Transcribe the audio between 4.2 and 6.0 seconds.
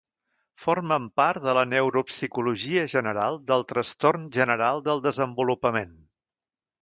general del desenvolupament.